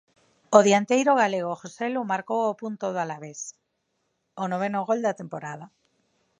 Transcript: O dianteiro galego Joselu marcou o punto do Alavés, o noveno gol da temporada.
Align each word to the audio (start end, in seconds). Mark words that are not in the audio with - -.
O 0.57 0.59
dianteiro 0.67 1.11
galego 1.23 1.59
Joselu 1.61 2.01
marcou 2.13 2.41
o 2.45 2.57
punto 2.61 2.85
do 2.93 2.99
Alavés, 3.03 3.41
o 4.41 4.43
noveno 4.51 4.79
gol 4.89 4.99
da 5.03 5.17
temporada. 5.21 5.65